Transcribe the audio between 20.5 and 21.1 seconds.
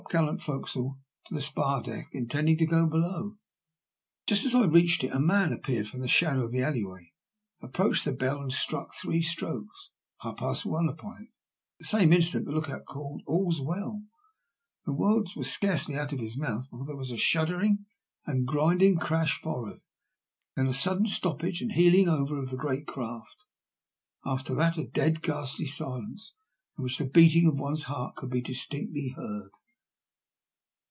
then a sudden